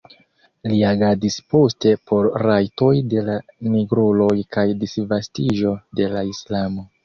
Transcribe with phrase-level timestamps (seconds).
[0.69, 3.37] Li agadis poste por rajtoj de la
[3.77, 6.93] nigruloj kaj disvastiĝo de la islamo.